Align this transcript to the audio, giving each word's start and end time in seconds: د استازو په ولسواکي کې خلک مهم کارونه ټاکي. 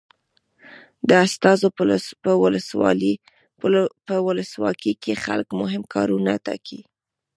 د 1.09 1.09
استازو 1.27 1.67
په 4.07 4.13
ولسواکي 4.27 4.93
کې 5.03 5.13
خلک 5.25 5.47
مهم 5.61 5.83
کارونه 5.93 6.31
ټاکي. 6.45 6.79